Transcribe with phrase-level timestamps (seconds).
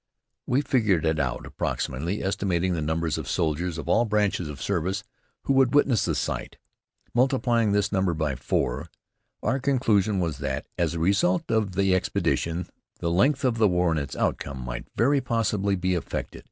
[0.47, 5.03] We figured it out approximately, estimating the numbers of soldiers, of all branches of service,
[5.43, 6.57] who would witness the sight.
[7.13, 8.89] Multiplying this number by four,
[9.43, 12.67] our conclusion was that, as a result of the expedition,
[12.97, 16.39] the length of the war and its outcome might very possibly be affected.